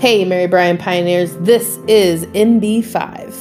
[0.00, 3.34] Hey, Mary Bryan Pioneers, this is MB5.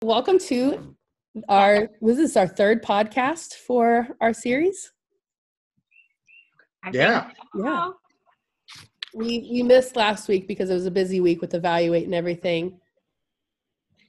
[0.00, 0.96] Welcome to
[1.50, 4.90] our, was this our third podcast for our series?
[6.94, 7.30] Yeah.
[7.54, 7.90] Yeah.
[9.12, 12.80] we we missed last week because it was a busy week with evaluate and everything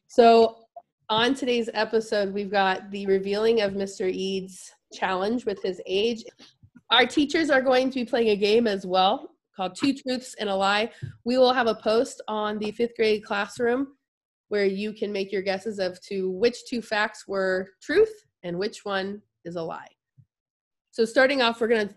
[0.08, 0.67] so
[1.10, 6.24] on today's episode we've got the revealing of mr eads challenge with his age
[6.92, 10.50] our teachers are going to be playing a game as well called two truths and
[10.50, 10.92] a lie
[11.24, 13.88] we will have a post on the fifth grade classroom
[14.50, 18.84] where you can make your guesses of to which two facts were truth and which
[18.84, 19.88] one is a lie
[20.92, 21.96] so starting off we're going to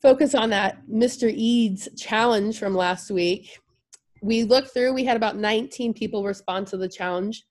[0.00, 1.30] focus on that Mr.
[1.30, 3.58] Eads challenge from last week.
[4.22, 7.44] We looked through, we had about 19 people respond to the challenge.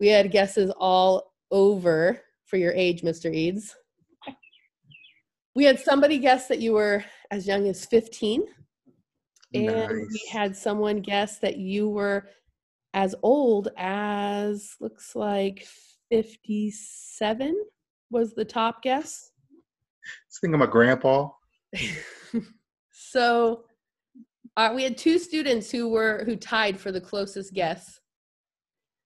[0.00, 3.32] We had guesses all over for your age, Mr.
[3.32, 3.76] Eads.
[5.54, 8.44] We had somebody guess that you were as young as 15.
[9.52, 12.28] And we had someone guess that you were
[12.94, 15.66] as old as looks like
[16.10, 17.56] 57
[18.10, 19.30] was the top guess.
[20.06, 21.28] I think I'm a grandpa.
[22.92, 23.64] so
[24.56, 28.00] uh, we had two students who were who tied for the closest guess.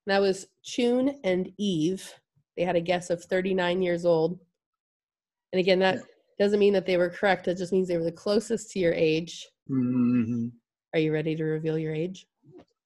[0.07, 2.13] That was Chun and Eve.
[2.57, 4.39] They had a guess of 39 years old.
[5.53, 5.99] And again, that
[6.39, 7.49] doesn't mean that they were correct.
[7.49, 9.49] It just means they were the closest to your age.
[9.69, 10.49] hmm
[10.93, 12.27] Are you ready to reveal your age?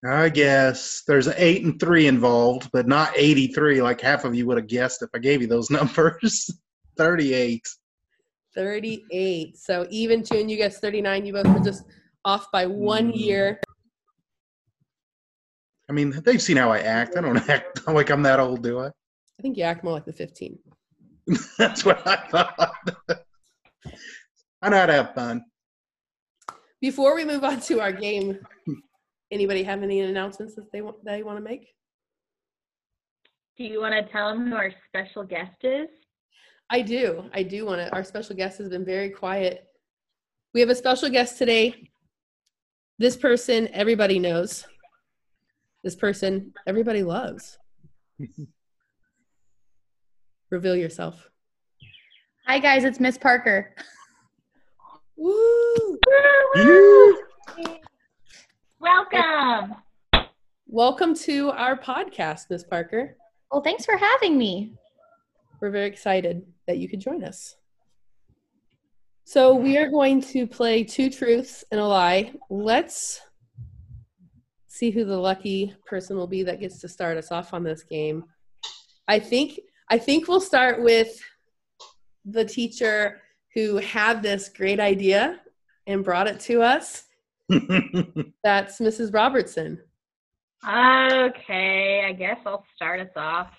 [0.08, 4.46] I guess there's an eight and three involved, but not 83 like half of you
[4.46, 6.48] would have guessed if I gave you those numbers.
[6.96, 7.66] 38.
[8.54, 9.56] 38.
[9.56, 11.26] So Eve and Chun, you guessed 39.
[11.26, 11.84] You both were just
[12.24, 13.16] off by one Mm.
[13.18, 13.60] year.
[15.88, 17.16] I mean, they've seen how I act.
[17.16, 18.86] I don't act like I'm that old, do I?
[18.86, 20.58] I think you act more like the 15.
[21.58, 22.74] That's what I thought.
[24.62, 25.44] I know how to have fun.
[26.80, 28.38] Before we move on to our game,
[29.30, 31.68] anybody have any announcements that they want they want to make?
[33.56, 35.88] Do you want to tell them who our special guest is?
[36.70, 37.24] I do.
[37.32, 37.92] I do want to.
[37.92, 39.64] Our special guest has been very quiet.
[40.54, 41.90] We have a special guest today.
[42.98, 44.66] This person everybody knows.
[45.84, 47.58] This person everybody loves.
[50.50, 51.30] Reveal yourself.
[52.46, 53.74] Hi guys, it's Miss Parker.
[55.16, 55.98] Woo!
[56.56, 57.22] You-
[58.80, 59.74] Welcome.
[60.66, 63.16] Welcome to our podcast, Miss Parker.
[63.50, 64.74] Well, thanks for having me.
[65.60, 67.56] We're very excited that you could join us.
[69.24, 72.32] So, we are going to play two truths and a lie.
[72.48, 73.20] Let's
[74.78, 77.82] see who the lucky person will be that gets to start us off on this
[77.82, 78.24] game.
[79.08, 79.58] I think
[79.90, 81.20] I think we'll start with
[82.24, 83.20] the teacher
[83.54, 85.40] who had this great idea
[85.86, 87.04] and brought it to us.
[88.44, 89.12] That's Mrs.
[89.12, 89.80] Robertson.
[90.64, 93.50] Okay, I guess I'll start us off.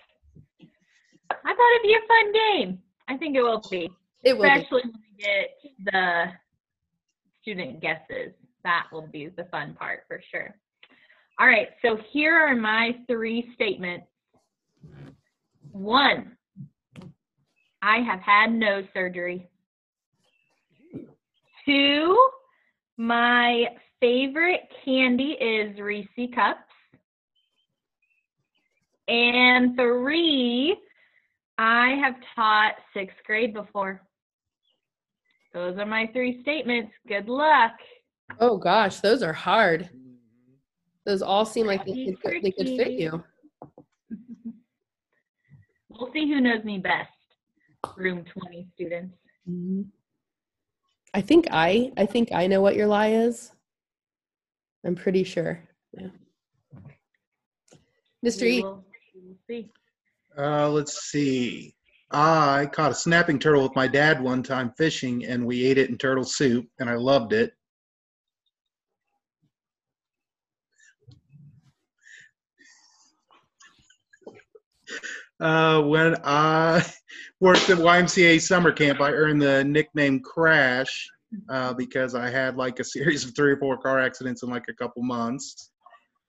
[1.32, 2.80] I thought it'd be a fun game.
[3.08, 3.90] I think it will be,
[4.24, 4.50] It will be.
[4.50, 5.50] especially when we get
[5.92, 6.26] the
[7.42, 8.34] student guesses.
[8.64, 10.56] That will be the fun part for sure.
[11.40, 14.08] All right, so here are my three statements.
[15.72, 16.36] One,
[17.82, 19.48] I have had nose surgery.
[21.66, 22.18] Two,
[22.98, 23.68] my
[24.02, 26.60] favorite candy is Reese Cups.
[29.08, 30.76] And three,
[31.58, 34.02] I have taught sixth grade before.
[35.54, 36.92] Those are my three statements.
[37.08, 37.72] Good luck.
[38.42, 39.90] Oh gosh, those are hard.
[41.10, 43.24] Those all seem like they could, they could fit you.
[45.90, 47.10] We'll see who knows me best.
[47.98, 49.16] Room 20 students.
[49.50, 49.88] Mhm.
[51.16, 53.52] I think I I think I know what your lie is.
[54.86, 55.68] I'm pretty sure.
[55.94, 56.10] Yeah.
[58.24, 58.42] Mr.
[58.44, 59.72] We E, will, we will see.
[60.38, 61.74] uh, let's see.
[62.12, 65.90] I caught a snapping turtle with my dad one time fishing, and we ate it
[65.90, 67.52] in turtle soup, and I loved it.
[75.40, 76.86] Uh, when I
[77.40, 81.10] worked at YMCA summer camp, I earned the nickname Crash
[81.50, 84.66] uh, because I had like a series of three or four car accidents in like
[84.70, 85.72] a couple months,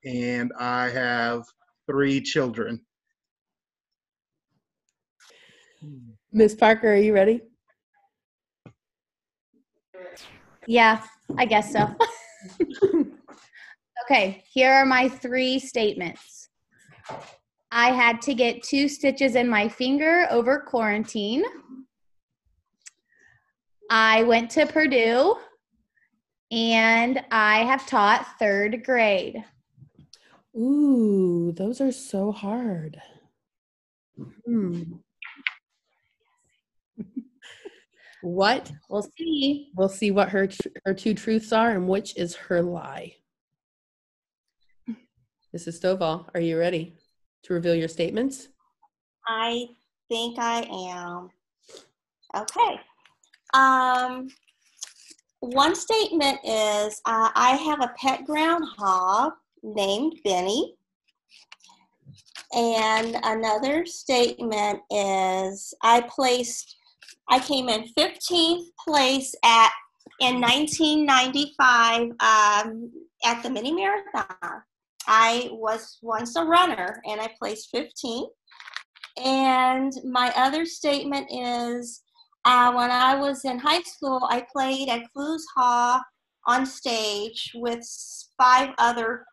[0.04, 1.42] and I have
[1.90, 2.80] three children.
[6.32, 7.42] Miss Parker, are you ready?
[10.66, 11.02] Yeah,
[11.36, 11.92] I guess so.
[14.04, 16.50] okay, here are my three statements.
[17.72, 21.44] I had to get two stitches in my finger over quarantine.
[23.88, 25.36] I went to Purdue
[26.50, 29.44] and I have taught third grade.
[30.56, 33.00] Ooh, those are so hard.
[34.44, 34.82] Hmm.
[38.22, 38.72] what?
[38.88, 39.70] We'll see.
[39.76, 43.14] We'll see what her tr- her two truths are and which is her lie.
[45.56, 45.80] Mrs.
[45.80, 46.96] Stovall, are you ready
[47.42, 48.48] to reveal your statements?
[49.26, 49.66] I
[50.08, 51.30] think I am.
[52.36, 52.80] Okay.
[53.54, 54.28] Um,
[55.40, 59.32] one statement is uh, I have a pet groundhog
[59.62, 60.74] named Benny.
[62.52, 66.76] And another statement is I placed,
[67.28, 69.70] I came in 15th place at
[70.20, 72.92] in 1995 um,
[73.24, 74.62] at the mini marathon.
[75.12, 78.28] I was once a runner and I placed 15th.
[79.20, 82.02] And my other statement is
[82.44, 86.00] uh, when I was in high school, I played at Clowes Hall
[86.46, 87.80] on stage with
[88.38, 89.26] five other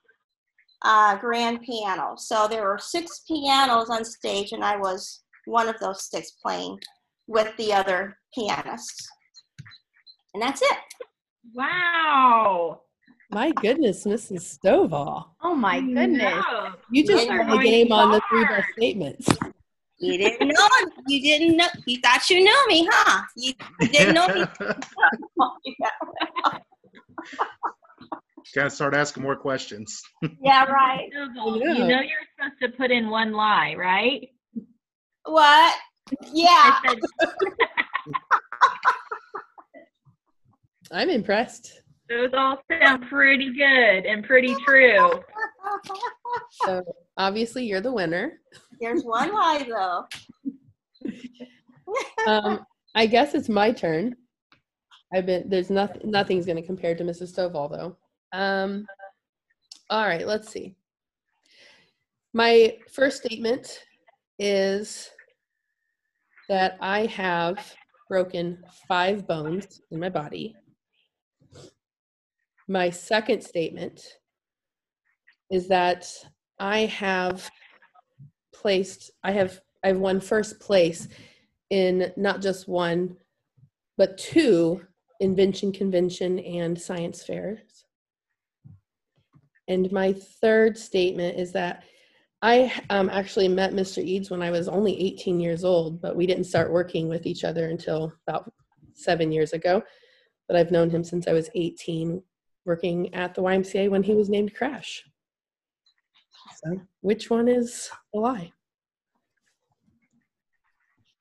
[0.82, 2.28] uh, grand pianos.
[2.28, 6.80] So there were six pianos on stage, and I was one of those six playing
[7.28, 9.08] with the other pianists.
[10.34, 10.78] And that's it.
[11.54, 12.82] Wow.
[13.30, 14.58] My goodness, Mrs.
[14.58, 15.26] Stovall.
[15.44, 16.22] Oh my goodness.
[16.50, 16.74] No.
[16.92, 17.38] You just Yeah.
[17.48, 19.28] won the game on the three best statements.
[20.00, 20.68] You didn't know.
[21.08, 21.68] You didn't know.
[21.86, 23.22] You thought you knew me, huh?
[23.36, 24.46] You, you didn't know me.
[28.56, 30.02] Gotta start asking more questions.
[30.42, 31.10] yeah, right.
[31.12, 31.74] Snowball, Yeah.
[31.74, 34.30] You know you're supposed to put in one lie, right?
[35.26, 35.76] What?
[36.32, 36.80] Yeah.
[40.92, 41.82] I'm impressed.
[42.10, 45.12] Those all sound pretty good and pretty true.
[46.66, 46.84] So
[47.18, 48.40] obviously you're the winner.
[48.80, 50.06] There's one lie though.
[52.28, 52.66] Um,
[52.96, 54.16] I guess it's my turn.
[55.14, 57.34] I've been there's nothing nothing's gonna compare to Mrs.
[57.34, 57.98] Stovall though.
[58.38, 58.86] Um,
[59.90, 60.76] all right, let's see.
[62.34, 63.84] My first statement
[64.38, 65.10] is
[66.50, 67.74] that I have
[68.10, 70.56] broken five bones in my body.
[72.68, 74.02] My second statement
[75.50, 76.08] is that
[76.60, 77.50] I have
[78.54, 81.08] placed, I have, I've won first place
[81.70, 83.16] in not just one,
[83.98, 84.82] but two
[85.20, 87.86] invention convention and science fairs.
[89.68, 91.84] And my third statement is that
[92.42, 94.04] I um, actually met Mr.
[94.04, 97.44] Eads when I was only 18 years old, but we didn't start working with each
[97.44, 98.52] other until about
[98.94, 99.82] seven years ago.
[100.48, 102.22] But I've known him since I was 18,
[102.72, 105.04] working at the YMCA when he was named Crash.
[106.64, 108.52] So, which one is a lie?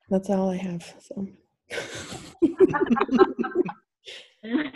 [0.09, 0.93] That's all I have.
[0.99, 1.27] So,
[4.43, 4.71] Good.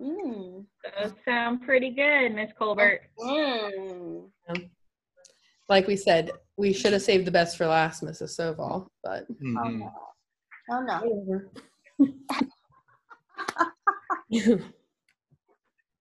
[0.00, 0.64] Mm.
[1.00, 3.02] Those sound pretty good, Miss Colbert.
[3.18, 4.28] Mm.
[5.68, 8.36] like we said, we should have saved the best for last, Mrs.
[8.38, 9.78] Stovall, but Oh, Mhm.
[9.78, 9.92] no.
[10.70, 11.40] Oh no.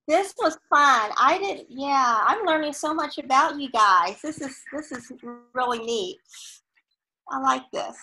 [0.07, 0.24] whatever.
[0.24, 1.12] This was fun.
[1.18, 1.65] I did.
[1.69, 4.21] Yeah, I'm learning so much about you guys.
[4.21, 5.12] This is this is
[5.54, 6.18] really neat.
[7.30, 7.98] I like this.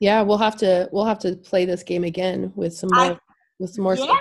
[0.00, 3.20] yeah, we'll have to we'll have to play this game again with some I- more
[3.58, 3.94] with some more.
[3.96, 4.16] Yeah, stuff.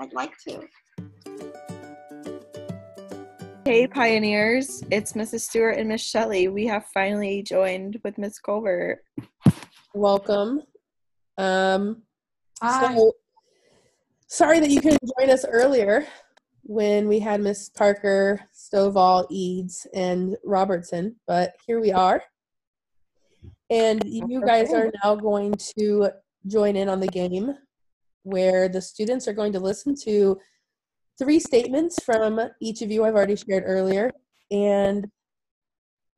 [0.00, 0.62] I'd like to.
[3.64, 5.40] Hey pioneers, it's Mrs.
[5.40, 6.46] Stewart and Miss Shelley.
[6.46, 9.02] We have finally joined with Miss Colbert.
[9.92, 10.62] Welcome.
[11.36, 12.02] Um,
[12.62, 13.12] so
[14.28, 16.06] sorry that you couldn't join us earlier
[16.68, 22.22] when we had Miss Parker, Stovall, Eads, and Robertson, but here we are.
[23.70, 26.10] And you guys are now going to
[26.46, 27.54] join in on the game
[28.24, 30.38] where the students are going to listen to
[31.18, 34.10] three statements from each of you I've already shared earlier.
[34.50, 35.06] And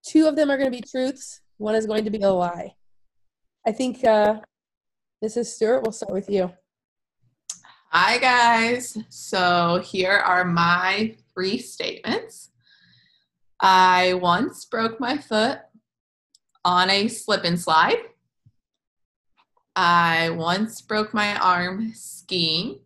[0.07, 2.73] two of them are going to be truths, one is going to be a lie.
[3.67, 4.41] I think uh,
[5.23, 5.47] Mrs.
[5.47, 6.51] Stewart, we'll start with you.
[7.91, 8.99] Hi, guys.
[9.09, 12.51] So here are my three statements.
[13.61, 15.61] I once broke my foot
[16.67, 17.97] on a slip and slide.
[19.75, 22.81] I once broke my arm skiing.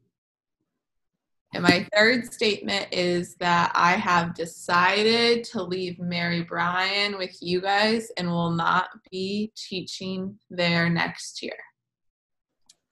[1.52, 7.60] And my third statement is that I have decided to leave Mary Bryan with you
[7.60, 11.58] guys and will not be teaching there next year.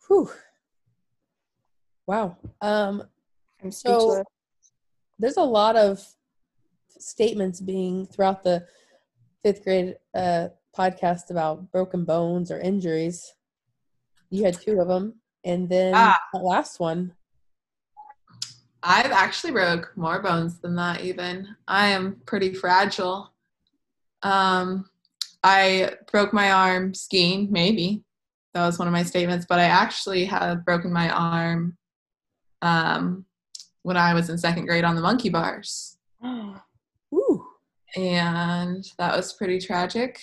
[0.09, 0.29] Whew.
[2.11, 2.37] Wow.
[2.61, 3.05] Um,
[3.62, 4.25] I'm So-
[5.21, 6.05] there's a lot of
[6.88, 8.67] statements being throughout the
[9.45, 13.33] fifth grade uh, podcast about broken bones or injuries.
[14.29, 16.19] You had two of them, and then Ah.
[16.33, 17.14] the last one.
[18.83, 21.55] I've actually broke more bones than that even.
[21.69, 23.33] I am pretty fragile.
[24.23, 24.90] Um
[25.45, 28.02] I broke my arm skiing, maybe.
[28.52, 31.76] That was one of my statements, but I actually have broken my arm
[32.62, 33.25] um
[33.83, 35.97] when I was in second grade on the monkey bars.
[37.14, 37.47] Ooh,
[37.97, 40.21] And that was pretty tragic.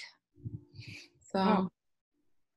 [1.32, 1.70] So Wow.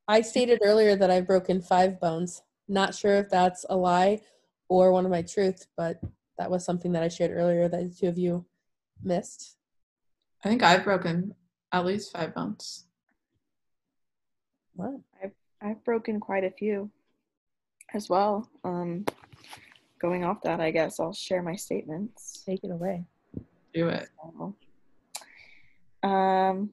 [0.06, 2.42] I stated earlier that I've broken five bones.
[2.68, 4.20] Not sure if that's a lie
[4.68, 6.00] or one of my truths, but
[6.38, 8.44] that was something that I shared earlier that the two of you
[9.02, 9.56] missed.
[10.44, 11.34] I think I've broken
[11.72, 12.84] at least five bones.
[14.74, 15.00] Wow.
[15.62, 16.90] I've broken quite a few
[17.92, 18.48] as well.
[18.64, 19.04] Um,
[20.00, 22.42] going off that, I guess I'll share my statements.
[22.46, 23.04] Take it away.
[23.74, 24.08] Do it.
[24.22, 24.56] So,
[26.08, 26.70] um,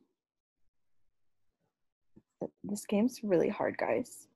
[2.63, 4.27] this game's really hard, guys.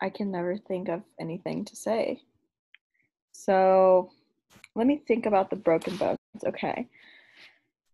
[0.00, 2.20] I can never think of anything to say.
[3.32, 4.10] So,
[4.74, 6.18] let me think about the broken bones.
[6.44, 6.88] Okay.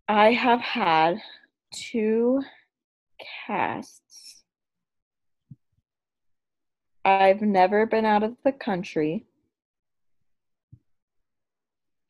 [0.08, 1.20] I have had
[1.72, 2.42] two
[3.46, 4.42] casts.
[7.04, 9.26] I've never been out of the country.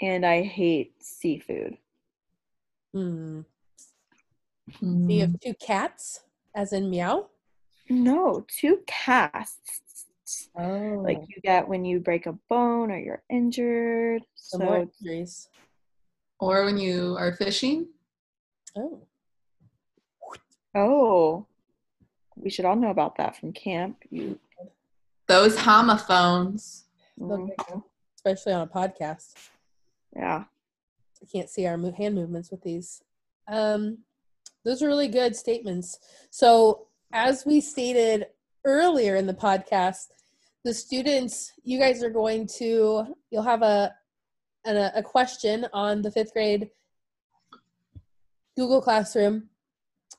[0.00, 1.76] And I hate seafood.
[2.95, 3.42] Hmm.
[4.80, 5.21] So you Mm.
[5.21, 6.21] have two cats,
[6.54, 7.28] as in meow.
[7.88, 10.07] No, two casts.
[10.57, 14.23] Oh, Like you get when you break a bone or you're injured.
[14.35, 15.49] so more So, injuries.
[16.38, 17.88] Or when you are fishing.
[18.76, 19.07] Oh,
[20.75, 21.47] oh,
[22.37, 24.02] we should all know about that from camp.
[24.11, 24.38] You,
[25.26, 26.85] Those homophones.
[27.21, 27.54] Okay.
[27.59, 27.85] Mhm.
[28.14, 29.35] especially on a podcast.
[30.14, 30.45] Yeah.
[31.23, 33.02] I can't see our hand movements with these.
[33.49, 33.99] Um,
[34.64, 35.99] those are really good statements.
[36.31, 38.26] So, as we stated
[38.64, 40.09] earlier in the podcast,
[40.64, 43.95] the students, you guys are going to, you'll have a
[44.64, 46.71] an, a question on the fifth grade
[48.57, 49.49] Google Classroom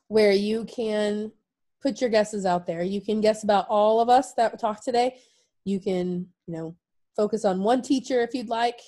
[0.08, 1.32] where you can
[1.80, 2.82] put your guesses out there.
[2.82, 5.16] You can guess about all of us that talked today.
[5.64, 6.76] You can, you know,
[7.16, 8.80] focus on one teacher if you'd like,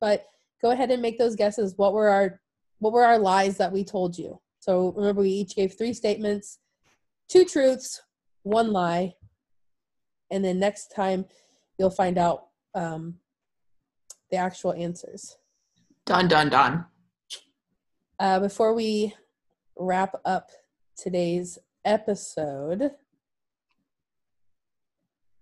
[0.00, 0.26] but
[0.62, 1.74] go ahead and make those guesses.
[1.76, 2.40] What were our
[2.78, 4.40] what were our lies that we told you?
[4.58, 6.58] So remember, we each gave three statements,
[7.28, 8.02] two truths,
[8.42, 9.14] one lie,
[10.30, 11.26] and then next time
[11.78, 13.16] you'll find out um,
[14.30, 15.36] the actual answers.
[16.06, 16.86] Done, done, done.
[18.18, 19.14] Uh, before we
[19.76, 20.50] wrap up
[20.96, 22.90] today's episode,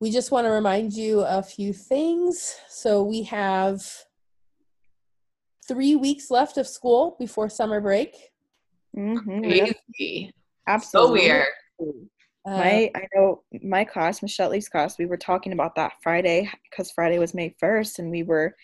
[0.00, 2.57] we just want to remind you a few things.
[2.69, 3.85] So we have
[5.68, 8.16] three weeks left of school before summer break.
[8.96, 10.26] Mhm, yep, Crazy.
[10.26, 10.34] So
[10.66, 11.20] Absolutely.
[11.20, 11.46] weird.
[12.46, 16.50] Uh, My, I know my class, Miss Shelley's class, we were talking about that Friday
[16.70, 18.56] because Friday was May 1st, and we were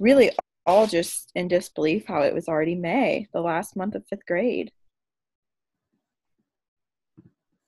[0.00, 0.30] really
[0.64, 4.70] all just in disbelief how it was already May, the last month of fifth grade.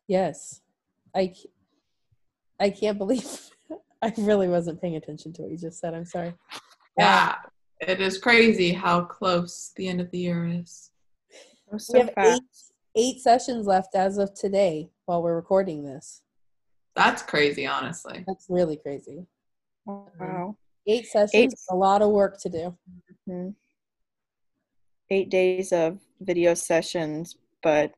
[0.08, 0.62] yes,
[1.14, 1.35] I,
[2.58, 3.50] I can't believe
[4.02, 5.94] I really wasn't paying attention to what you just said.
[5.94, 6.35] I'm sorry.
[6.97, 7.35] Yeah.
[7.80, 10.90] It is crazy how close the end of the year is.
[11.30, 12.42] It was we have eight,
[12.97, 16.23] eight sessions left as of today while we're recording this.
[16.97, 18.25] That's crazy, honestly.
[18.26, 19.26] That's really crazy.
[19.87, 20.56] Wow.
[20.87, 21.54] Eight sessions, Eight.
[21.70, 22.76] a lot of work to do.
[23.28, 23.54] Mhm.
[25.11, 27.92] Eight days of video sessions, but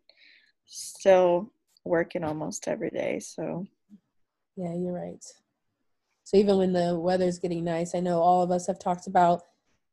[0.66, 1.50] still
[1.84, 3.18] working almost every day.
[3.20, 3.66] So,
[4.56, 5.24] Yeah, you're right.
[6.24, 9.44] So even when the weather's getting nice, I know all of us have talked about,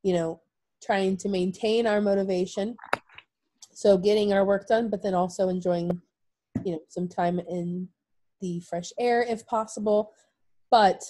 [0.03, 0.41] you know,
[0.83, 2.75] trying to maintain our motivation.
[3.73, 6.01] So getting our work done, but then also enjoying,
[6.63, 7.89] you know, some time in
[8.41, 10.11] the fresh air if possible.
[10.71, 11.01] But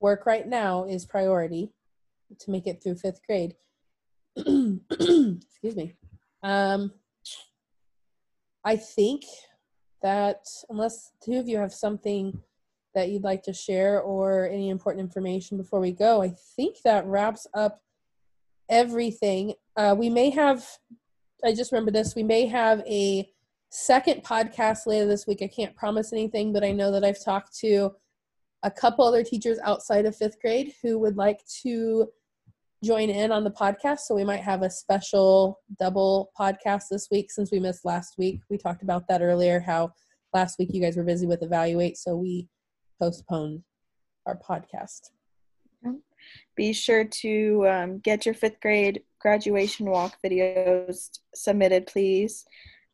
[0.00, 1.72] work right now is priority
[2.38, 3.54] to make it through fifth grade.
[4.36, 5.94] Excuse me.
[6.42, 6.92] Um,
[8.64, 9.24] I think
[10.02, 12.40] that unless two of you have something
[12.94, 17.06] that you'd like to share or any important information before we go, I think that
[17.06, 17.82] wraps up
[18.70, 19.54] everything.
[19.76, 20.64] Uh, we may have,
[21.44, 23.28] I just remember this, we may have a
[23.70, 25.42] second podcast later this week.
[25.42, 27.90] I can't promise anything, but I know that I've talked to
[28.62, 32.08] a couple other teachers outside of fifth grade who would like to
[32.82, 34.00] join in on the podcast.
[34.00, 38.40] So we might have a special double podcast this week since we missed last week.
[38.48, 39.92] We talked about that earlier, how
[40.32, 42.48] last week you guys were busy with Evaluate, so we
[43.00, 43.62] postponed
[44.26, 45.10] our podcast.
[46.56, 52.44] Be sure to um, get your fifth grade graduation walk videos submitted, please.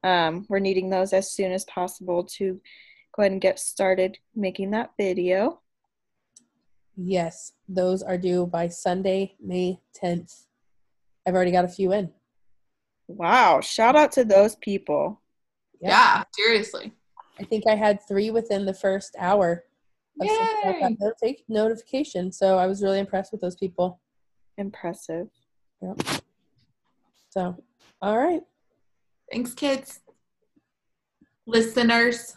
[0.03, 2.61] Um, we're needing those as soon as possible to
[3.15, 5.61] go ahead and get started making that video.
[6.97, 10.47] Yes, those are due by Sunday, May 10th.
[11.27, 12.11] I've already got a few in.
[13.09, 15.21] Wow, shout out to those people.
[15.81, 15.91] Yep.
[15.91, 16.93] Yeah, seriously.
[17.39, 19.76] I think I had three within the first hour of sending out
[20.21, 20.29] Yay.
[20.81, 22.33] that notifi- notification.
[22.33, 24.01] So I was really impressed with those people.
[24.57, 25.29] Impressive.
[25.83, 26.23] Yep.
[27.31, 27.63] So,
[28.01, 28.43] all right.
[29.31, 30.01] Thanks, kids.
[31.47, 32.37] Listeners.